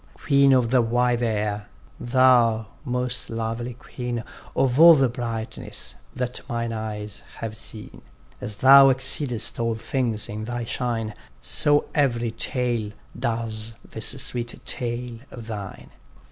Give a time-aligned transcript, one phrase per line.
[0.15, 1.69] Queen of the wide air;
[1.99, 4.23] thou most lovely queen
[4.55, 8.01] Of all the brightness that mine eyes have seen!
[8.41, 15.19] As thou exceedest all things in thy shine, So every tale, does this sweet tale
[15.29, 15.91] of thine.